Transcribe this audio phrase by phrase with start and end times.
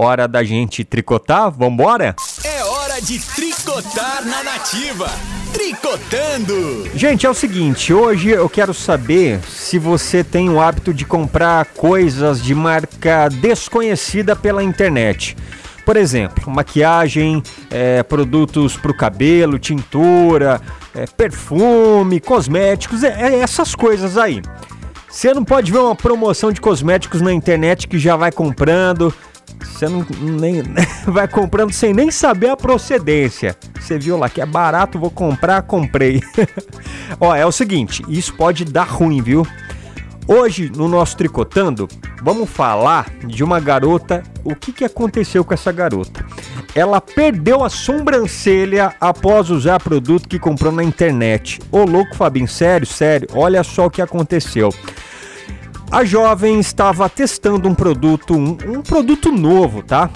[0.00, 1.50] Hora da gente tricotar?
[1.50, 2.14] Vambora?
[2.44, 5.10] É hora de tricotar na nativa.
[5.52, 6.88] Tricotando!
[6.94, 11.64] Gente, é o seguinte, hoje eu quero saber se você tem o hábito de comprar
[11.74, 15.36] coisas de marca desconhecida pela internet.
[15.84, 20.60] Por exemplo, maquiagem, é, produtos para o cabelo, tintura,
[20.94, 24.42] é, perfume, cosméticos, é, é essas coisas aí.
[25.10, 29.12] Você não pode ver uma promoção de cosméticos na internet que já vai comprando.
[29.78, 30.60] Você não nem
[31.06, 33.56] vai comprando sem nem saber a procedência.
[33.78, 36.20] Você viu lá que é barato, vou comprar, comprei.
[37.20, 39.46] Ó, é o seguinte, isso pode dar ruim, viu?
[40.26, 41.86] Hoje, no nosso Tricotando,
[42.20, 44.24] vamos falar de uma garota.
[44.42, 46.26] O que, que aconteceu com essa garota?
[46.74, 51.60] Ela perdeu a sobrancelha após usar produto que comprou na internet.
[51.70, 54.70] Ô louco, Fabinho, sério, sério, olha só o que aconteceu.
[55.90, 60.10] A jovem estava testando um produto, um, um produto novo, tá?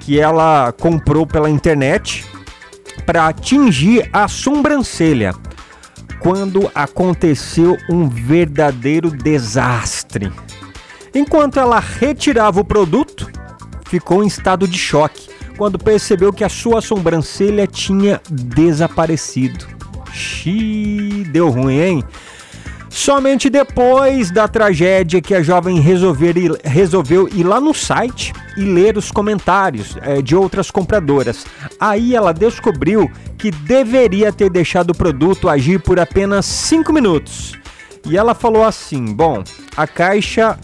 [0.00, 2.24] Que ela comprou pela internet
[3.04, 5.34] para tingir a sobrancelha
[6.20, 10.32] quando aconteceu um verdadeiro desastre.
[11.12, 13.28] Enquanto ela retirava o produto,
[13.86, 19.66] ficou em estado de choque quando percebeu que a sua sobrancelha tinha desaparecido.
[20.12, 22.04] Xiii, deu ruim, hein?
[22.90, 28.98] Somente depois da tragédia que a jovem resolver, resolveu ir lá no site e ler
[28.98, 31.46] os comentários é, de outras compradoras.
[31.78, 37.54] Aí ela descobriu que deveria ter deixado o produto agir por apenas 5 minutos.
[38.04, 39.44] E ela falou assim: Bom,
[39.76, 40.58] a caixa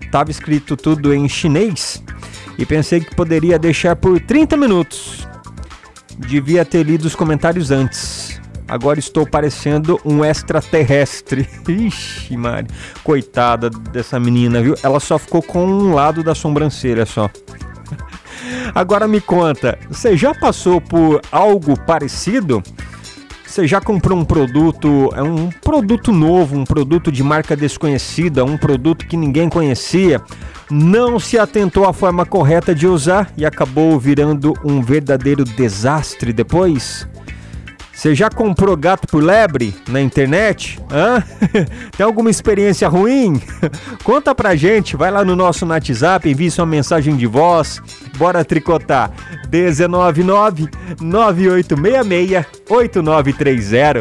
[0.00, 2.02] estava é, escrito tudo em chinês
[2.58, 5.26] e pensei que poderia deixar por 30 minutos.
[6.16, 8.23] Devia ter lido os comentários antes.
[8.66, 11.48] Agora estou parecendo um extraterrestre.
[11.68, 12.68] Ixi, Mari.
[13.02, 14.74] Coitada dessa menina, viu?
[14.82, 17.30] Ela só ficou com um lado da sobrancelha só.
[18.74, 22.62] Agora me conta, você já passou por algo parecido?
[23.54, 28.56] Você já comprou um produto, é um produto novo, um produto de marca desconhecida, um
[28.56, 30.20] produto que ninguém conhecia,
[30.68, 37.06] não se atentou à forma correta de usar e acabou virando um verdadeiro desastre depois?
[37.94, 40.78] Você já comprou gato por lebre na internet?
[40.90, 41.22] Hã?
[41.96, 43.40] Tem alguma experiência ruim?
[44.02, 47.80] Conta pra gente, vai lá no nosso WhatsApp, envie sua mensagem de voz.
[48.16, 49.10] Bora tricotar.
[49.50, 50.68] 199
[51.00, 54.00] 9866 8930.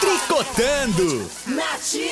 [0.00, 1.26] Tricotando!
[1.46, 2.06] Nativa!